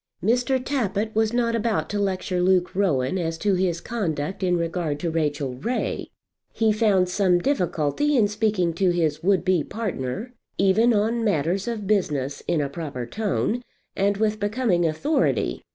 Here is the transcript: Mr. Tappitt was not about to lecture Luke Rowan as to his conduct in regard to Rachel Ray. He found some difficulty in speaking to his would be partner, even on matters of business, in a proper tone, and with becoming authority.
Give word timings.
Mr. 0.23 0.57
Tappitt 0.59 1.13
was 1.13 1.31
not 1.31 1.55
about 1.55 1.87
to 1.91 1.99
lecture 1.99 2.41
Luke 2.41 2.73
Rowan 2.73 3.19
as 3.19 3.37
to 3.37 3.53
his 3.53 3.79
conduct 3.79 4.41
in 4.41 4.57
regard 4.57 4.99
to 4.99 5.11
Rachel 5.11 5.53
Ray. 5.53 6.07
He 6.51 6.71
found 6.71 7.07
some 7.07 7.37
difficulty 7.37 8.17
in 8.17 8.27
speaking 8.27 8.73
to 8.73 8.89
his 8.89 9.21
would 9.21 9.45
be 9.45 9.63
partner, 9.63 10.33
even 10.57 10.91
on 10.91 11.23
matters 11.23 11.67
of 11.67 11.85
business, 11.85 12.41
in 12.47 12.61
a 12.61 12.67
proper 12.67 13.05
tone, 13.05 13.61
and 13.95 14.17
with 14.17 14.39
becoming 14.39 14.87
authority. 14.87 15.63